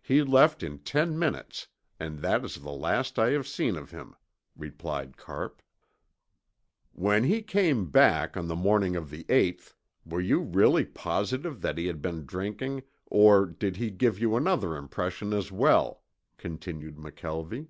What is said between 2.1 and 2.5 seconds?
that